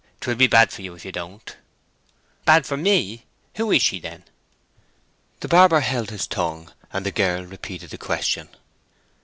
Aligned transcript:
'Twill 0.19 0.35
be 0.35 0.47
bad 0.47 0.71
for 0.71 0.81
you 0.81 0.95
if 0.95 1.05
you 1.05 1.11
don't." 1.11 1.57
"Bad 2.43 2.65
for 2.65 2.75
me? 2.75 3.27
Who 3.57 3.71
is 3.71 3.83
she, 3.83 3.99
then?" 3.99 4.23
The 5.41 5.47
barber 5.47 5.81
held 5.81 6.09
his 6.09 6.25
tongue, 6.25 6.73
and 6.91 7.05
the 7.05 7.11
girl 7.11 7.45
repeated 7.45 7.91
the 7.91 7.99
question. 7.99 8.49